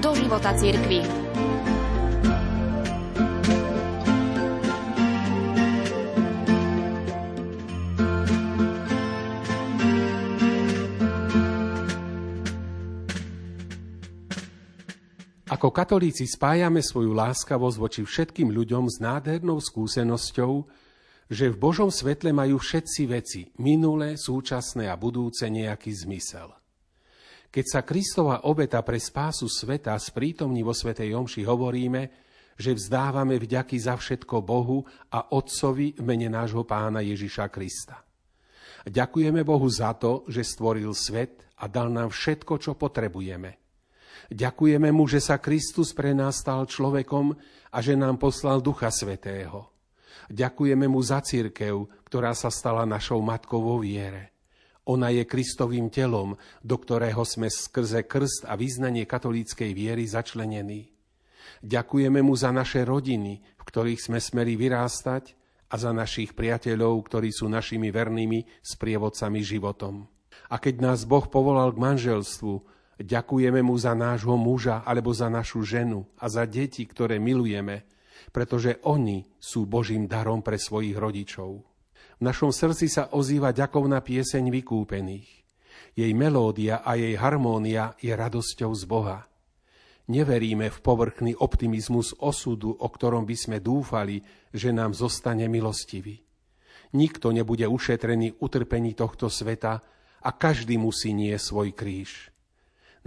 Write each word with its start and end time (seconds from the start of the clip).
do 0.00 0.16
života 0.16 0.56
cirkvi. 0.56 1.04
Ako 15.50 15.68
katolíci 15.76 16.24
spájame 16.24 16.80
svoju 16.80 17.12
láskavosť 17.12 17.76
voči 17.76 18.00
všetkým 18.00 18.48
ľuďom 18.48 18.88
s 18.88 18.96
nádhernou 19.04 19.60
skúsenosťou, 19.60 20.64
že 21.28 21.52
v 21.52 21.56
Božom 21.60 21.92
svetle 21.92 22.32
majú 22.32 22.56
všetci 22.56 23.02
veci, 23.04 23.52
minulé, 23.60 24.16
súčasné 24.16 24.88
a 24.88 24.96
budúce, 24.96 25.44
nejaký 25.44 25.92
zmysel. 25.92 26.59
Keď 27.50 27.66
sa 27.66 27.80
Kristova 27.82 28.46
obeta 28.46 28.78
pre 28.86 29.02
spásu 29.02 29.50
sveta 29.50 29.98
sprítomní 29.98 30.62
vo 30.62 30.70
Svetej 30.70 31.18
Jomši 31.18 31.42
hovoríme, 31.42 32.02
že 32.54 32.76
vzdávame 32.76 33.36
vďaky 33.42 33.76
za 33.76 33.98
všetko 33.98 34.38
Bohu 34.46 34.86
a 35.10 35.34
Otcovi 35.34 35.98
v 35.98 36.02
mene 36.06 36.30
nášho 36.30 36.62
pána 36.62 37.02
Ježiša 37.02 37.50
Krista. 37.50 38.06
Ďakujeme 38.86 39.42
Bohu 39.42 39.66
za 39.66 39.92
to, 39.98 40.24
že 40.30 40.46
stvoril 40.46 40.94
svet 40.94 41.50
a 41.58 41.66
dal 41.66 41.90
nám 41.90 42.14
všetko, 42.14 42.54
čo 42.62 42.78
potrebujeme– 42.78 43.56
Ďakujeme 44.30 44.94
mu, 44.94 45.10
že 45.10 45.18
sa 45.18 45.42
Kristus 45.42 45.90
pre 45.90 46.14
nás 46.14 46.38
stal 46.38 46.62
človekom 46.62 47.34
a 47.74 47.78
že 47.82 47.98
nám 47.98 48.22
poslal 48.22 48.62
Ducha 48.62 48.86
Svetého. 48.94 49.74
Ďakujeme 50.30 50.86
mu 50.86 51.02
za 51.02 51.18
církev, 51.18 51.90
ktorá 52.06 52.30
sa 52.38 52.46
stala 52.46 52.86
našou 52.86 53.18
matkou 53.18 53.58
vo 53.58 53.82
viere. 53.82 54.30
Ona 54.88 55.12
je 55.12 55.28
Kristovým 55.28 55.92
telom, 55.92 56.40
do 56.64 56.76
ktorého 56.80 57.20
sme 57.26 57.52
skrze 57.52 58.08
krst 58.08 58.48
a 58.48 58.56
význanie 58.56 59.04
katolíckej 59.04 59.76
viery 59.76 60.08
začlenení. 60.08 60.88
Ďakujeme 61.60 62.24
mu 62.24 62.32
za 62.32 62.48
naše 62.54 62.86
rodiny, 62.88 63.42
v 63.42 63.62
ktorých 63.64 64.00
sme 64.00 64.18
smeli 64.22 64.56
vyrástať 64.56 65.36
a 65.70 65.76
za 65.76 65.92
našich 65.92 66.32
priateľov, 66.32 66.96
ktorí 67.06 67.30
sú 67.30 67.46
našimi 67.52 67.92
vernými 67.92 68.64
sprievodcami 68.64 69.44
životom. 69.44 70.08
A 70.50 70.56
keď 70.58 70.82
nás 70.82 71.04
Boh 71.06 71.28
povolal 71.28 71.70
k 71.76 71.82
manželstvu, 71.82 72.80
Ďakujeme 73.00 73.64
mu 73.64 73.80
za 73.80 73.96
nášho 73.96 74.36
muža 74.36 74.84
alebo 74.84 75.16
za 75.16 75.32
našu 75.32 75.64
ženu 75.64 76.04
a 76.20 76.28
za 76.28 76.44
deti, 76.44 76.84
ktoré 76.84 77.16
milujeme, 77.16 77.88
pretože 78.28 78.76
oni 78.84 79.24
sú 79.40 79.64
Božím 79.64 80.04
darom 80.04 80.44
pre 80.44 80.60
svojich 80.60 81.00
rodičov. 81.00 81.64
V 82.20 82.28
našom 82.28 82.52
srdci 82.52 82.92
sa 82.92 83.16
ozýva 83.16 83.48
ďakovná 83.56 84.04
pieseň 84.04 84.52
vykúpených. 84.52 85.28
Jej 85.96 86.12
melódia 86.12 86.84
a 86.84 86.92
jej 86.92 87.16
harmónia 87.16 87.96
je 87.96 88.12
radosťou 88.12 88.76
z 88.76 88.84
Boha. 88.84 89.24
Neveríme 90.12 90.68
v 90.68 90.78
povrchný 90.84 91.32
optimizmus 91.40 92.12
osudu, 92.20 92.76
o 92.76 92.88
ktorom 92.92 93.24
by 93.24 93.36
sme 93.40 93.58
dúfali, 93.64 94.20
že 94.52 94.68
nám 94.68 94.92
zostane 94.92 95.48
milostivý. 95.48 96.20
Nikto 96.92 97.32
nebude 97.32 97.64
ušetrený 97.64 98.36
utrpení 98.44 98.92
tohto 98.92 99.32
sveta 99.32 99.80
a 100.20 100.30
každý 100.36 100.76
musí 100.76 101.16
nie 101.16 101.32
svoj 101.40 101.72
kríž. 101.72 102.28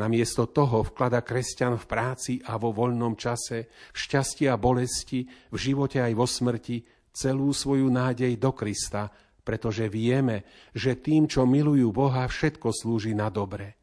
Namiesto 0.01 0.49
toho 0.49 0.81
vklada 0.89 1.21
kresťan 1.21 1.77
v 1.77 1.85
práci 1.85 2.33
a 2.49 2.57
vo 2.57 2.73
voľnom 2.73 3.13
čase, 3.13 3.69
v 3.93 3.97
šťastí 4.09 4.49
a 4.49 4.57
bolesti, 4.57 5.29
v 5.53 5.57
živote 5.61 6.01
aj 6.01 6.17
vo 6.17 6.25
smrti, 6.25 6.81
celú 7.13 7.53
svoju 7.53 7.87
nádej 7.87 8.35
do 8.41 8.51
Krista, 8.51 9.13
pretože 9.45 9.85
vieme, 9.87 10.43
že 10.73 10.97
tým, 10.97 11.29
čo 11.29 11.45
milujú 11.45 11.93
Boha, 11.93 12.25
všetko 12.25 12.73
slúži 12.73 13.13
na 13.13 13.29
dobre. 13.29 13.77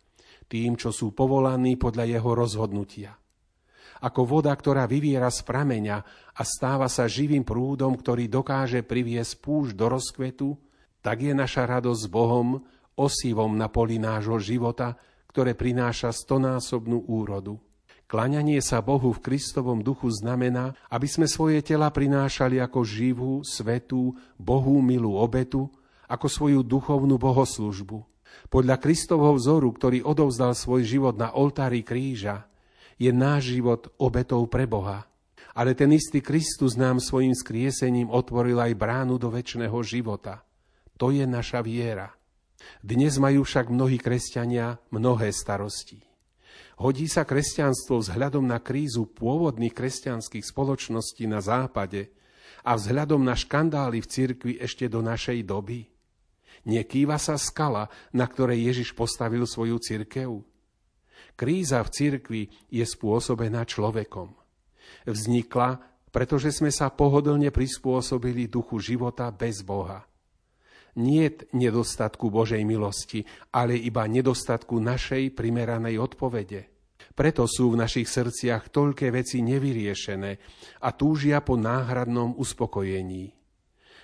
Tým, 0.50 0.74
čo 0.74 0.90
sú 0.90 1.14
povolaní 1.14 1.78
podľa 1.78 2.10
jeho 2.10 2.30
rozhodnutia. 2.34 3.14
Ako 4.00 4.24
voda, 4.24 4.50
ktorá 4.56 4.88
vyviera 4.88 5.28
z 5.28 5.44
prameňa 5.44 5.98
a 6.32 6.42
stáva 6.42 6.88
sa 6.88 7.04
živým 7.04 7.44
prúdom, 7.44 7.94
ktorý 7.94 8.26
dokáže 8.32 8.80
priviesť 8.82 9.44
púšť 9.44 9.72
do 9.76 9.86
rozkvetu, 9.92 10.48
tak 11.04 11.20
je 11.20 11.32
naša 11.36 11.68
radosť 11.68 12.00
s 12.00 12.08
Bohom 12.08 12.64
osivom 12.96 13.56
na 13.56 13.68
poli 13.68 14.00
nášho 14.00 14.40
života, 14.40 14.96
ktoré 15.28 15.52
prináša 15.54 16.10
stonásobnú 16.10 17.06
úrodu. 17.06 17.60
Klaňanie 18.10 18.58
sa 18.58 18.82
Bohu 18.82 19.14
v 19.14 19.22
Kristovom 19.22 19.86
duchu 19.86 20.10
znamená, 20.10 20.74
aby 20.90 21.06
sme 21.06 21.30
svoje 21.30 21.62
tela 21.62 21.86
prinášali 21.94 22.58
ako 22.58 22.82
živú, 22.82 23.32
svetú, 23.46 24.18
Bohu 24.34 24.82
milú 24.82 25.14
obetu, 25.14 25.70
ako 26.10 26.26
svoju 26.26 26.66
duchovnú 26.66 27.22
bohoslužbu. 27.22 28.02
Podľa 28.50 28.82
Kristovho 28.82 29.38
vzoru, 29.38 29.70
ktorý 29.70 30.02
odovzdal 30.02 30.58
svoj 30.58 30.82
život 30.82 31.14
na 31.14 31.30
oltári 31.30 31.86
kríža, 31.86 32.50
je 32.98 33.14
náš 33.14 33.54
život 33.54 33.94
obetou 33.94 34.42
pre 34.50 34.66
Boha. 34.66 35.06
Ale 35.54 35.78
ten 35.78 35.94
istý 35.94 36.18
Kristus 36.18 36.74
nám 36.74 36.98
svojim 36.98 37.30
skriesením 37.30 38.10
otvoril 38.10 38.58
aj 38.58 38.74
bránu 38.74 39.22
do 39.22 39.30
väčšného 39.30 39.78
života. 39.86 40.42
To 40.98 41.14
je 41.14 41.22
naša 41.30 41.62
viera. 41.62 42.10
Dnes 42.82 43.22
majú 43.22 43.46
však 43.46 43.70
mnohí 43.70 44.02
kresťania 44.02 44.82
mnohé 44.90 45.30
starosti. 45.30 46.09
Hodí 46.80 47.12
sa 47.12 47.28
kresťanstvo 47.28 48.00
vzhľadom 48.00 48.48
na 48.48 48.56
krízu 48.56 49.04
pôvodných 49.04 49.76
kresťanských 49.76 50.48
spoločností 50.48 51.28
na 51.28 51.44
západe 51.44 52.08
a 52.64 52.72
vzhľadom 52.72 53.20
na 53.20 53.36
škandály 53.36 54.00
v 54.00 54.08
cirkvi 54.08 54.52
ešte 54.56 54.88
do 54.88 55.04
našej 55.04 55.44
doby? 55.44 55.92
Nekýva 56.64 57.20
sa 57.20 57.36
skala, 57.36 57.92
na 58.16 58.24
ktorej 58.24 58.64
Ježiš 58.72 58.96
postavil 58.96 59.44
svoju 59.44 59.76
cirkev? 59.76 60.40
Kríza 61.36 61.84
v 61.84 61.92
cirkvi 61.92 62.42
je 62.72 62.84
spôsobená 62.84 63.68
človekom. 63.68 64.32
Vznikla, 65.04 65.84
pretože 66.08 66.48
sme 66.48 66.72
sa 66.72 66.88
pohodlne 66.88 67.52
prispôsobili 67.52 68.48
duchu 68.48 68.80
života 68.80 69.28
bez 69.28 69.60
Boha 69.60 70.09
nie 70.98 71.30
nedostatku 71.54 72.32
Božej 72.32 72.64
milosti, 72.66 73.22
ale 73.54 73.78
iba 73.78 74.08
nedostatku 74.08 74.80
našej 74.82 75.36
primeranej 75.36 76.00
odpovede. 76.00 76.70
Preto 77.14 77.44
sú 77.44 77.74
v 77.74 77.80
našich 77.84 78.08
srdciach 78.08 78.70
toľké 78.72 79.12
veci 79.12 79.44
nevyriešené 79.44 80.32
a 80.80 80.88
túžia 80.94 81.44
po 81.44 81.58
náhradnom 81.58 82.38
uspokojení. 82.38 83.34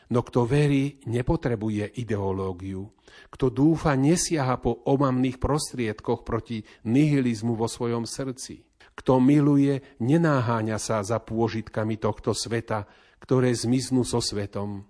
No 0.06 0.22
kto 0.22 0.46
verí, 0.46 1.02
nepotrebuje 1.10 1.98
ideológiu. 1.98 2.94
Kto 3.26 3.50
dúfa, 3.50 3.98
nesiaha 3.98 4.62
po 4.62 4.86
omamných 4.86 5.42
prostriedkoch 5.42 6.22
proti 6.22 6.62
nihilizmu 6.86 7.58
vo 7.58 7.66
svojom 7.66 8.06
srdci. 8.06 8.62
Kto 8.96 9.18
miluje, 9.18 9.98
nenáháňa 9.98 10.78
sa 10.78 11.02
za 11.02 11.18
pôžitkami 11.18 11.98
tohto 11.98 12.32
sveta, 12.32 12.86
ktoré 13.18 13.50
zmiznú 13.50 14.06
so 14.06 14.22
svetom. 14.22 14.86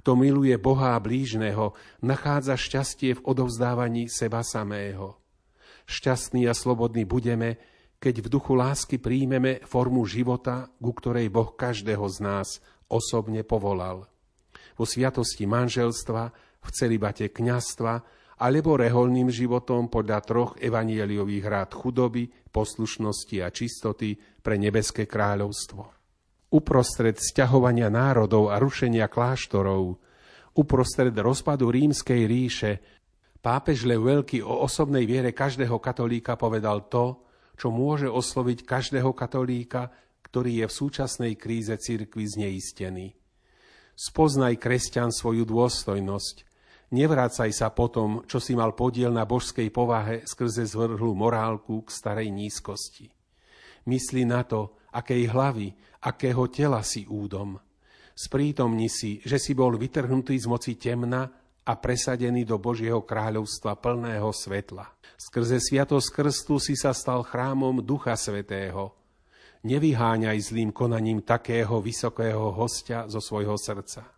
Kto 0.00 0.16
miluje 0.16 0.56
Boha 0.56 0.96
a 0.96 1.02
blížneho, 1.02 1.76
nachádza 2.02 2.56
šťastie 2.56 3.18
v 3.18 3.24
odovzdávaní 3.24 4.08
seba 4.08 4.40
samého. 4.40 5.20
Šťastní 5.86 6.48
a 6.48 6.54
slobodní 6.54 7.04
budeme, 7.04 7.58
keď 8.02 8.26
v 8.26 8.28
duchu 8.32 8.58
lásky 8.58 8.98
príjmeme 8.98 9.62
formu 9.62 10.02
života, 10.08 10.66
ku 10.82 10.90
ktorej 10.90 11.30
Boh 11.30 11.54
každého 11.54 12.02
z 12.10 12.18
nás 12.18 12.48
osobne 12.90 13.46
povolal. 13.46 14.10
Vo 14.74 14.84
sviatosti 14.88 15.46
manželstva, 15.46 16.22
v 16.62 16.68
celibate 16.72 17.30
kňastva 17.30 17.94
alebo 18.42 18.74
reholným 18.74 19.30
životom 19.30 19.86
podľa 19.86 20.18
troch 20.26 20.52
evanieliových 20.58 21.46
rád 21.46 21.70
chudoby, 21.78 22.26
poslušnosti 22.50 23.36
a 23.38 23.48
čistoty 23.54 24.18
pre 24.42 24.58
nebeské 24.58 25.06
kráľovstvo 25.06 26.01
uprostred 26.52 27.16
sťahovania 27.16 27.88
národov 27.88 28.52
a 28.52 28.60
rušenia 28.60 29.08
kláštorov, 29.08 29.96
uprostred 30.52 31.16
rozpadu 31.16 31.72
rímskej 31.72 32.22
ríše, 32.28 32.72
pápež 33.40 33.88
Lev 33.88 34.04
Veľký 34.04 34.44
o 34.44 34.62
osobnej 34.62 35.08
viere 35.08 35.32
každého 35.32 35.80
katolíka 35.80 36.36
povedal 36.36 36.92
to, 36.92 37.24
čo 37.56 37.72
môže 37.72 38.06
osloviť 38.06 38.68
každého 38.68 39.16
katolíka, 39.16 39.88
ktorý 40.20 40.64
je 40.64 40.66
v 40.68 40.76
súčasnej 40.76 41.32
kríze 41.40 41.72
cirkvi 41.76 42.24
zneistený. 42.28 43.16
Spoznaj 43.92 44.56
kresťan 44.56 45.12
svoju 45.12 45.44
dôstojnosť, 45.44 46.36
nevrácaj 46.96 47.50
sa 47.52 47.68
potom, 47.72 48.24
čo 48.24 48.40
si 48.40 48.56
mal 48.56 48.72
podiel 48.72 49.12
na 49.12 49.28
božskej 49.28 49.68
povahe 49.68 50.24
skrze 50.24 50.64
zvrhlú 50.68 51.12
morálku 51.12 51.84
k 51.84 51.88
starej 51.92 52.32
nízkosti. 52.32 53.12
Mysli 53.88 54.24
na 54.24 54.44
to, 54.46 54.78
akej 54.94 55.28
hlavy, 55.28 55.76
akého 56.02 56.50
tela 56.50 56.82
si 56.82 57.06
údom. 57.06 57.56
Sprítomni 58.12 58.90
si, 58.92 59.22
že 59.24 59.38
si 59.38 59.54
bol 59.54 59.78
vytrhnutý 59.78 60.36
z 60.36 60.46
moci 60.50 60.76
temna 60.76 61.30
a 61.62 61.72
presadený 61.78 62.42
do 62.42 62.58
Božieho 62.58 63.06
kráľovstva 63.06 63.78
plného 63.78 64.28
svetla. 64.34 64.90
Skrze 65.14 65.62
sviatosť 65.62 66.08
krstu 66.10 66.58
si 66.58 66.74
sa 66.74 66.90
stal 66.90 67.22
chrámom 67.22 67.80
Ducha 67.80 68.18
Svetého. 68.18 68.98
Nevyháňaj 69.62 70.38
zlým 70.42 70.74
konaním 70.74 71.22
takého 71.22 71.78
vysokého 71.78 72.50
hostia 72.50 73.06
zo 73.06 73.22
svojho 73.22 73.54
srdca. 73.54 74.10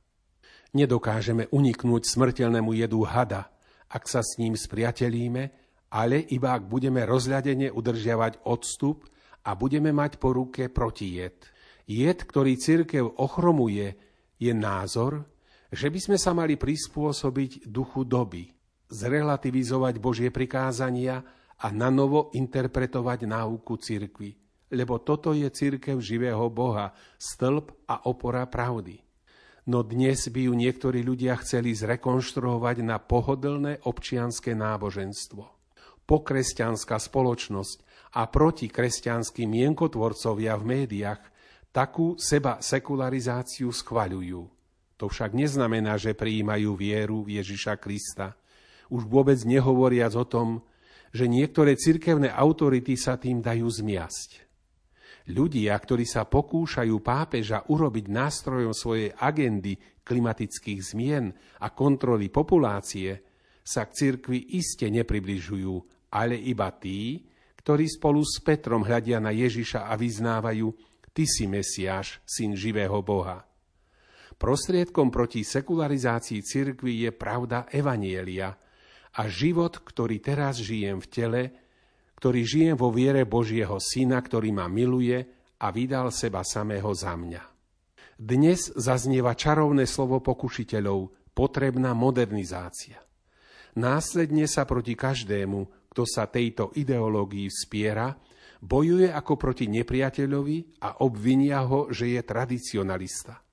Nedokážeme 0.72 1.52
uniknúť 1.52 2.08
smrteľnému 2.08 2.72
jedu 2.74 3.04
hada, 3.04 3.52
ak 3.92 4.08
sa 4.08 4.24
s 4.24 4.40
ním 4.40 4.56
spriatelíme, 4.56 5.52
ale 5.92 6.24
iba 6.32 6.56
ak 6.56 6.66
budeme 6.66 7.04
rozľadene 7.06 7.70
udržiavať 7.70 8.48
odstup 8.48 9.06
a 9.44 9.54
budeme 9.54 9.92
mať 9.94 10.16
po 10.18 10.34
ruke 10.34 10.72
protijed. 10.72 11.53
Jed, 11.84 12.24
ktorý 12.24 12.56
cirkev 12.56 13.20
ochromuje, 13.20 13.96
je 14.40 14.52
názor, 14.56 15.28
že 15.68 15.92
by 15.92 16.00
sme 16.00 16.18
sa 16.18 16.32
mali 16.32 16.56
prispôsobiť 16.56 17.68
duchu 17.68 18.08
doby, 18.08 18.48
zrelativizovať 18.88 19.94
Božie 20.00 20.30
prikázania 20.32 21.20
a 21.60 21.66
nanovo 21.74 22.32
interpretovať 22.32 23.26
náuku 23.28 23.74
cirkvy. 23.76 24.30
Lebo 24.74 25.02
toto 25.04 25.36
je 25.36 25.46
cirkev 25.52 26.00
živého 26.00 26.48
Boha, 26.50 26.96
stĺp 27.20 27.86
a 27.90 28.08
opora 28.08 28.48
pravdy. 28.48 29.04
No 29.64 29.80
dnes 29.80 30.28
by 30.28 30.48
ju 30.48 30.52
niektorí 30.52 31.00
ľudia 31.00 31.40
chceli 31.40 31.72
zrekonštruovať 31.72 32.76
na 32.84 33.00
pohodlné 33.00 33.84
občianské 33.88 34.52
náboženstvo. 34.52 35.42
Pokresťanská 36.04 37.00
spoločnosť 37.00 37.78
a 38.20 38.28
protikresťanskí 38.28 39.48
mienkotvorcovia 39.48 40.60
v 40.60 40.64
médiách 40.68 41.33
takú 41.74 42.14
seba 42.14 42.62
sekularizáciu 42.62 43.74
schvaľujú. 43.74 44.46
To 44.94 45.10
však 45.10 45.34
neznamená, 45.34 45.98
že 45.98 46.14
prijímajú 46.14 46.78
vieru 46.78 47.26
Ježiša 47.26 47.82
Krista. 47.82 48.38
Už 48.86 49.10
vôbec 49.10 49.42
nehovoriac 49.42 50.14
o 50.14 50.22
tom, 50.22 50.62
že 51.10 51.26
niektoré 51.26 51.74
cirkevné 51.74 52.30
autority 52.30 52.94
sa 52.94 53.18
tým 53.18 53.42
dajú 53.42 53.66
zmiasť. 53.66 54.46
Ľudia, 55.34 55.74
ktorí 55.74 56.06
sa 56.06 56.28
pokúšajú 56.28 56.94
pápeža 57.00 57.66
urobiť 57.66 58.06
nástrojom 58.12 58.76
svojej 58.76 59.10
agendy 59.18 59.74
klimatických 60.04 60.80
zmien 60.94 61.32
a 61.64 61.72
kontroly 61.74 62.28
populácie, 62.30 63.24
sa 63.64 63.88
k 63.88 63.96
cirkvi 63.96 64.60
iste 64.60 64.84
nepribližujú, 64.92 65.74
ale 66.12 66.36
iba 66.36 66.68
tí, 66.76 67.24
ktorí 67.64 67.88
spolu 67.88 68.20
s 68.20 68.44
Petrom 68.44 68.84
hľadia 68.84 69.16
na 69.16 69.32
Ježiša 69.32 69.88
a 69.88 69.96
vyznávajú, 69.96 70.68
Ty 71.14 71.24
si 71.30 71.46
Mesiáš, 71.46 72.18
syn 72.26 72.58
živého 72.58 72.98
Boha. 73.06 73.46
Prostriedkom 74.34 75.14
proti 75.14 75.46
sekularizácii 75.46 76.42
cirkvi 76.42 77.06
je 77.06 77.14
pravda 77.14 77.70
Evanielia 77.70 78.50
a 79.14 79.22
život, 79.30 79.78
ktorý 79.86 80.18
teraz 80.18 80.58
žijem 80.58 80.98
v 80.98 81.06
tele, 81.06 81.42
ktorý 82.18 82.40
žijem 82.42 82.74
vo 82.74 82.90
viere 82.90 83.22
Božieho 83.30 83.78
Syna, 83.78 84.18
ktorý 84.18 84.50
ma 84.50 84.66
miluje 84.66 85.22
a 85.62 85.70
vydal 85.70 86.10
seba 86.10 86.42
samého 86.42 86.90
za 86.90 87.14
mňa. 87.14 87.42
Dnes 88.18 88.74
zaznieva 88.74 89.38
čarovné 89.38 89.86
slovo 89.86 90.18
pokušiteľov, 90.18 91.30
potrebná 91.30 91.94
modernizácia. 91.94 92.98
Následne 93.78 94.50
sa 94.50 94.66
proti 94.66 94.98
každému, 94.98 95.90
kto 95.94 96.02
sa 96.02 96.26
tejto 96.26 96.74
ideológii 96.74 97.46
vspiera, 97.46 98.10
bojuje 98.64 99.12
ako 99.12 99.36
proti 99.36 99.68
nepriateľovi 99.68 100.80
a 100.80 101.04
obvinia 101.04 101.60
ho, 101.68 101.92
že 101.92 102.16
je 102.16 102.20
tradicionalista. 102.24 103.44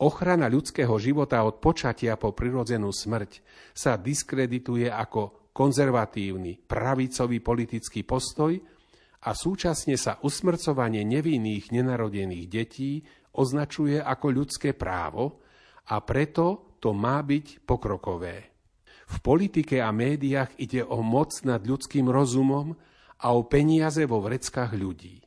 Ochrana 0.00 0.48
ľudského 0.48 0.94
života 0.96 1.42
od 1.44 1.60
počatia 1.60 2.16
po 2.16 2.32
prirodzenú 2.32 2.88
smrť 2.88 3.42
sa 3.74 4.00
diskredituje 4.00 4.88
ako 4.88 5.52
konzervatívny, 5.52 6.56
pravicový 6.56 7.42
politický 7.42 8.06
postoj 8.06 8.56
a 9.20 9.36
súčasne 9.36 10.00
sa 10.00 10.16
usmrcovanie 10.24 11.04
nevinných 11.04 11.74
nenarodených 11.74 12.46
detí 12.48 13.04
označuje 13.36 14.00
ako 14.00 14.26
ľudské 14.32 14.72
právo 14.72 15.44
a 15.92 16.00
preto 16.00 16.78
to 16.80 16.96
má 16.96 17.20
byť 17.20 17.66
pokrokové. 17.68 18.36
V 19.10 19.16
politike 19.20 19.82
a 19.82 19.90
médiách 19.92 20.56
ide 20.56 20.86
o 20.86 21.02
moc 21.02 21.34
nad 21.44 21.60
ľudským 21.60 22.08
rozumom 22.08 22.78
a 23.20 23.36
o 23.36 23.44
peniaze 23.44 24.04
vo 24.08 24.24
vreckách 24.24 24.72
ľudí. 24.76 25.20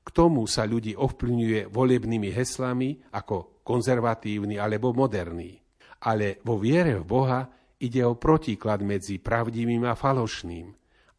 K 0.00 0.08
tomu 0.10 0.48
sa 0.50 0.66
ľudí 0.66 0.96
ovplyvňuje 0.96 1.70
volebnými 1.70 2.32
heslami 2.34 3.12
ako 3.14 3.62
konzervatívny 3.62 4.56
alebo 4.58 4.90
moderný. 4.90 5.60
Ale 6.02 6.40
vo 6.42 6.56
viere 6.56 6.96
v 6.98 7.04
Boha 7.04 7.40
ide 7.78 8.02
o 8.02 8.16
protiklad 8.16 8.80
medzi 8.80 9.20
pravdivým 9.20 9.84
a 9.84 9.94
falošným. 9.94 10.66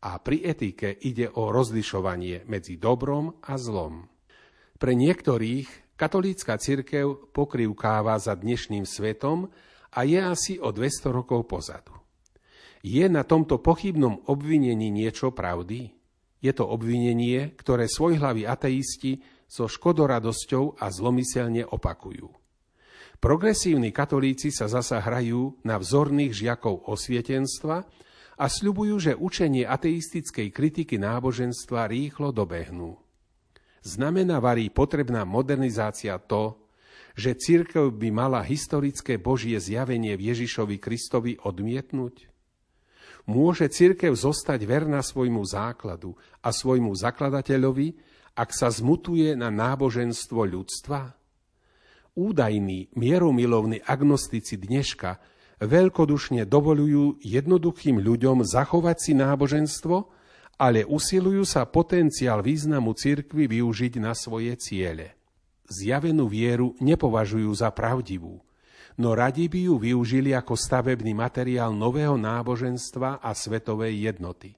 A 0.02 0.18
pri 0.18 0.42
etike 0.42 0.98
ide 1.06 1.30
o 1.30 1.54
rozlišovanie 1.54 2.50
medzi 2.50 2.81
dobrom 2.81 3.38
a 3.46 3.54
zlom. 3.56 4.10
Pre 4.81 4.94
niektorých 4.98 5.94
katolícka 5.94 6.57
cirkev 6.57 7.30
pokrivkáva 7.30 8.18
za 8.18 8.34
dnešným 8.34 8.90
svetom 8.90 9.54
a 9.94 10.00
je 10.02 10.18
asi 10.18 10.54
o 10.57 10.74
200 10.74 11.14
rokov 11.14 11.46
pozadu. 11.46 11.94
Je 12.81 13.06
na 13.06 13.22
tomto 13.22 13.62
pochybnom 13.62 14.25
obvinení 14.25 14.90
niečo 14.90 15.30
pravdy? 15.30 16.00
Je 16.42 16.52
to 16.52 16.66
obvinenie, 16.66 17.54
ktoré 17.54 17.86
svojhlaví 17.86 18.50
ateisti 18.50 19.22
so 19.46 19.70
škodoradosťou 19.70 20.82
a 20.82 20.90
zlomyselne 20.90 21.64
opakujú. 21.70 22.34
Progresívni 23.22 23.94
katolíci 23.94 24.50
sa 24.50 24.66
zasa 24.66 24.98
hrajú 24.98 25.62
na 25.62 25.78
vzorných 25.78 26.34
žiakov 26.34 26.90
osvietenstva 26.90 27.86
a 28.42 28.46
sľubujú, 28.50 28.96
že 28.98 29.14
učenie 29.14 29.70
ateistickej 29.70 30.50
kritiky 30.50 30.98
náboženstva 30.98 31.86
rýchlo 31.86 32.34
dobehnú. 32.34 32.98
Znamená 33.86 34.42
varí 34.42 34.74
potrebná 34.74 35.22
modernizácia 35.22 36.18
to, 36.18 36.58
že 37.14 37.38
církev 37.38 37.94
by 37.94 38.10
mala 38.10 38.42
historické 38.42 39.22
Božie 39.22 39.60
zjavenie 39.62 40.18
v 40.18 40.34
Ježišovi 40.34 40.82
Kristovi 40.82 41.38
odmietnúť? 41.38 42.31
Môže 43.29 43.69
církev 43.69 44.13
zostať 44.18 44.65
verná 44.65 45.00
svojmu 45.06 45.41
základu 45.45 46.18
a 46.41 46.50
svojmu 46.50 46.94
zakladateľovi, 46.97 47.94
ak 48.33 48.50
sa 48.56 48.71
zmutuje 48.71 49.38
na 49.38 49.53
náboženstvo 49.53 50.41
ľudstva? 50.47 51.13
Údajní 52.18 52.91
mieromilovní 52.97 53.83
agnostici 53.88 54.59
dneška 54.59 55.21
veľkodušne 55.63 56.44
dovolujú 56.44 57.21
jednoduchým 57.23 58.01
ľuďom 58.01 58.44
zachovať 58.44 58.97
si 59.00 59.12
náboženstvo, 59.15 59.95
ale 60.59 60.83
usilujú 60.83 61.45
sa 61.47 61.63
potenciál 61.69 62.44
významu 62.44 62.91
cirkvy 62.97 63.47
využiť 63.47 63.94
na 64.01 64.12
svoje 64.12 64.53
ciele 64.59 65.21
zjavenú 65.71 66.27
vieru 66.27 66.75
nepovažujú 66.83 67.47
za 67.56 67.71
pravdivú, 67.71 68.44
no 69.00 69.16
radi 69.16 69.48
by 69.48 69.71
ju 69.71 69.76
využili 69.80 70.36
ako 70.36 70.57
stavebný 70.57 71.16
materiál 71.16 71.71
nového 71.71 72.19
náboženstva 72.19 73.24
a 73.24 73.31
svetovej 73.31 74.12
jednoty. 74.12 74.52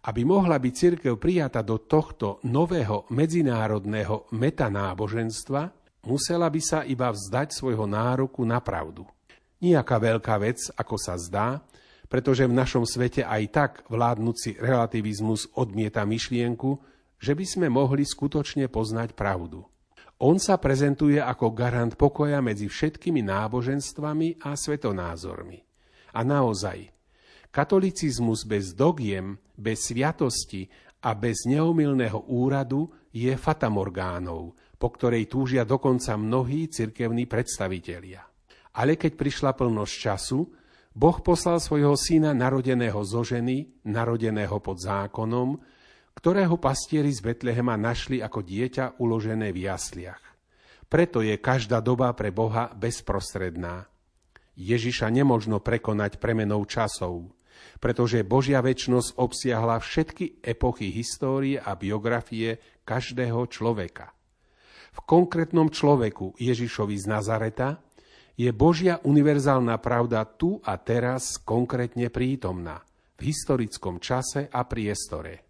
Aby 0.00 0.24
mohla 0.24 0.56
byť 0.56 0.72
cirkev 0.72 1.20
prijata 1.20 1.60
do 1.60 1.76
tohto 1.80 2.40
nového 2.48 3.04
medzinárodného 3.12 4.32
metanáboženstva, 4.32 5.62
musela 6.08 6.48
by 6.48 6.60
sa 6.60 6.80
iba 6.88 7.12
vzdať 7.12 7.52
svojho 7.52 7.84
nároku 7.84 8.40
na 8.48 8.64
pravdu. 8.64 9.04
Nijaká 9.60 10.00
veľká 10.00 10.40
vec, 10.40 10.72
ako 10.72 10.96
sa 10.96 11.20
zdá, 11.20 11.60
pretože 12.08 12.48
v 12.48 12.56
našom 12.56 12.88
svete 12.88 13.22
aj 13.22 13.42
tak 13.52 13.72
vládnuci 13.92 14.56
relativizmus 14.56 15.52
odmieta 15.52 16.02
myšlienku, 16.08 16.80
že 17.20 17.36
by 17.36 17.44
sme 17.44 17.66
mohli 17.68 18.02
skutočne 18.02 18.72
poznať 18.72 19.12
pravdu. 19.12 19.68
On 20.20 20.36
sa 20.36 20.60
prezentuje 20.60 21.16
ako 21.16 21.56
garant 21.56 21.96
pokoja 21.96 22.44
medzi 22.44 22.68
všetkými 22.68 23.24
náboženstvami 23.24 24.44
a 24.44 24.52
svetonázormi. 24.52 25.64
A 26.12 26.20
naozaj, 26.20 26.92
katolicizmus 27.48 28.44
bez 28.44 28.76
dogiem, 28.76 29.40
bez 29.56 29.88
sviatosti 29.88 30.68
a 31.00 31.16
bez 31.16 31.48
neomilného 31.48 32.28
úradu 32.28 32.92
je 33.08 33.32
fatamorgánou, 33.32 34.52
po 34.76 34.88
ktorej 34.92 35.24
túžia 35.24 35.64
dokonca 35.64 36.12
mnohí 36.20 36.68
cirkevní 36.68 37.24
predstavitelia. 37.24 38.20
Ale 38.76 39.00
keď 39.00 39.16
prišla 39.16 39.56
plnosť 39.56 39.94
času, 39.96 40.40
Boh 40.92 41.16
poslal 41.24 41.64
svojho 41.64 41.96
syna 41.96 42.36
narodeného 42.36 43.00
zo 43.08 43.24
ženy, 43.24 43.82
narodeného 43.88 44.60
pod 44.60 44.84
zákonom, 44.84 45.56
ktorého 46.20 46.60
pastieri 46.60 47.08
z 47.08 47.24
Betlehema 47.24 47.80
našli 47.80 48.20
ako 48.20 48.44
dieťa 48.44 49.00
uložené 49.00 49.56
v 49.56 49.72
jasliach. 49.72 50.20
Preto 50.84 51.24
je 51.24 51.40
každá 51.40 51.80
doba 51.80 52.12
pre 52.12 52.28
Boha 52.28 52.68
bezprostredná. 52.76 53.88
Ježiša 54.52 55.08
nemožno 55.08 55.64
prekonať 55.64 56.20
premenou 56.20 56.68
časov, 56.68 57.32
pretože 57.80 58.20
Božia 58.20 58.60
väčnosť 58.60 59.16
obsiahla 59.16 59.80
všetky 59.80 60.44
epochy 60.44 60.92
histórie 60.92 61.56
a 61.56 61.72
biografie 61.72 62.60
každého 62.84 63.40
človeka. 63.48 64.12
V 64.92 65.00
konkrétnom 65.08 65.72
človeku 65.72 66.36
Ježišovi 66.36 67.00
z 67.00 67.06
Nazareta 67.08 67.80
je 68.36 68.52
Božia 68.52 69.00
univerzálna 69.00 69.80
pravda 69.80 70.28
tu 70.28 70.60
a 70.60 70.76
teraz 70.76 71.40
konkrétne 71.40 72.12
prítomná 72.12 72.84
v 73.16 73.32
historickom 73.32 73.96
čase 74.04 74.52
a 74.52 74.68
priestore. 74.68 75.49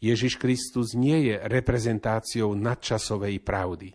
Ježiš 0.00 0.40
Kristus 0.40 0.96
nie 0.96 1.32
je 1.32 1.34
reprezentáciou 1.36 2.56
nadčasovej 2.56 3.40
pravdy. 3.44 3.92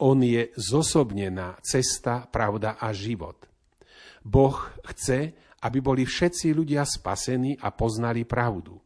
On 0.00 0.16
je 0.16 0.48
zosobnená 0.56 1.60
cesta, 1.60 2.24
pravda 2.24 2.80
a 2.80 2.88
život. 2.94 3.50
Boh 4.24 4.56
chce, 4.92 5.36
aby 5.60 5.78
boli 5.84 6.08
všetci 6.08 6.56
ľudia 6.56 6.88
spasení 6.88 7.60
a 7.60 7.68
poznali 7.68 8.24
pravdu. 8.24 8.80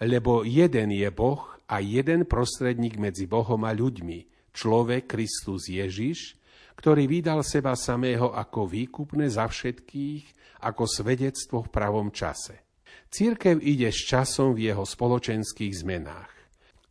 Lebo 0.00 0.44
jeden 0.44 0.92
je 0.92 1.08
Boh 1.08 1.56
a 1.68 1.80
jeden 1.80 2.28
prostredník 2.28 3.00
medzi 3.00 3.24
Bohom 3.24 3.64
a 3.64 3.72
ľuďmi, 3.72 4.52
človek 4.52 5.08
Kristus 5.16 5.68
Ježiš, 5.68 6.36
ktorý 6.76 7.04
vydal 7.04 7.44
seba 7.44 7.76
samého 7.76 8.32
ako 8.32 8.64
výkupné 8.68 9.28
za 9.28 9.44
všetkých, 9.44 10.24
ako 10.64 10.84
svedectvo 10.88 11.64
v 11.64 11.72
pravom 11.72 12.08
čase. 12.08 12.69
Církev 13.10 13.58
ide 13.58 13.90
s 13.90 14.06
časom 14.06 14.54
v 14.54 14.70
jeho 14.70 14.86
spoločenských 14.86 15.82
zmenách. 15.82 16.30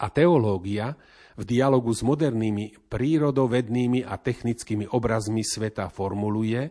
A 0.03 0.11
teológia 0.11 0.99
v 1.39 1.43
dialogu 1.47 1.95
s 1.95 2.03
modernými 2.03 2.91
prírodovednými 2.91 4.03
a 4.03 4.19
technickými 4.19 4.91
obrazmi 4.91 5.47
sveta 5.47 5.87
formuluje, 5.87 6.67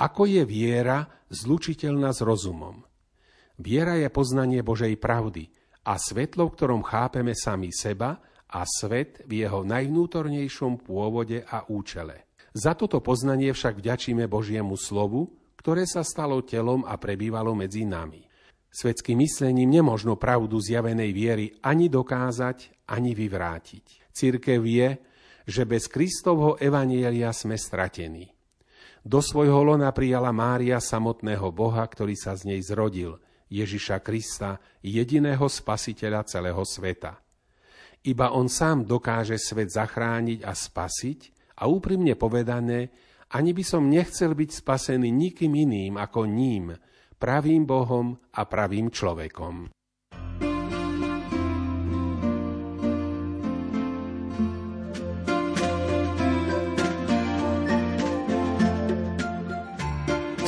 ako 0.00 0.22
je 0.24 0.42
viera 0.48 1.04
zlučiteľná 1.28 2.16
s 2.16 2.24
rozumom. 2.24 2.80
Viera 3.60 4.00
je 4.00 4.08
poznanie 4.08 4.64
Božej 4.64 4.96
pravdy 4.96 5.48
a 5.84 6.00
svetlo, 6.00 6.48
v 6.48 6.54
ktorom 6.56 6.80
chápeme 6.80 7.36
sami 7.36 7.72
seba 7.76 8.16
a 8.48 8.64
svet 8.64 9.24
v 9.28 9.44
jeho 9.44 9.60
najvnútornejšom 9.64 10.88
pôvode 10.88 11.44
a 11.44 11.68
účele. 11.68 12.32
Za 12.56 12.72
toto 12.72 13.04
poznanie 13.04 13.52
však 13.52 13.76
vďačíme 13.76 14.24
Božiemu 14.24 14.80
slovu, 14.80 15.36
ktoré 15.60 15.84
sa 15.84 16.00
stalo 16.00 16.40
telom 16.40 16.88
a 16.88 16.96
prebývalo 16.96 17.52
medzi 17.52 17.84
nami. 17.84 18.24
Svetským 18.72 19.20
myslením 19.24 19.70
nemožno 19.80 20.20
pravdu 20.20 20.60
zjavenej 20.60 21.10
viery 21.10 21.46
ani 21.64 21.88
dokázať, 21.88 22.88
ani 22.92 23.16
vyvrátiť. 23.16 24.12
Církev 24.12 24.60
je, 24.64 24.88
že 25.46 25.62
bez 25.64 25.86
Kristovho 25.86 26.58
evanielia 26.58 27.30
sme 27.30 27.54
stratení. 27.54 28.32
Do 29.06 29.22
svojho 29.22 29.62
lona 29.62 29.94
prijala 29.94 30.34
Mária 30.34 30.82
samotného 30.82 31.54
Boha, 31.54 31.86
ktorý 31.86 32.18
sa 32.18 32.34
z 32.34 32.50
nej 32.50 32.60
zrodil, 32.60 33.22
Ježiša 33.46 34.02
Krista, 34.02 34.58
jediného 34.82 35.46
spasiteľa 35.46 36.26
celého 36.26 36.58
sveta. 36.66 37.14
Iba 38.02 38.34
on 38.34 38.50
sám 38.50 38.82
dokáže 38.82 39.38
svet 39.38 39.70
zachrániť 39.70 40.42
a 40.42 40.50
spasiť 40.50 41.20
a 41.62 41.70
úprimne 41.70 42.18
povedané, 42.18 42.90
ani 43.34 43.50
by 43.54 43.62
som 43.66 43.90
nechcel 43.90 44.34
byť 44.34 44.50
spasený 44.62 45.10
nikým 45.10 45.54
iným 45.54 45.98
ako 45.98 46.26
ním, 46.26 46.74
pravým 47.16 47.64
Bohom 47.64 48.16
a 48.36 48.44
pravým 48.44 48.92
človekom. 48.92 49.72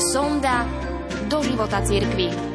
Sonda 0.09 0.65
do 1.29 1.45
života 1.45 1.85
cirkvi. 1.85 2.48